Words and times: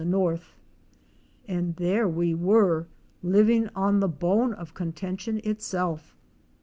99 0.01 0.09
the 0.11 0.17
north. 0.17 0.55
And 1.47 1.75
there 1.75 2.07
we 2.07 2.33
were 2.33 2.87
living 3.21 3.69
on 3.75 3.99
the 3.99 4.07
bone 4.09 4.51
of 4.51 4.73
con 4.73 4.93
tention 4.93 5.39
itself. 5.45 6.15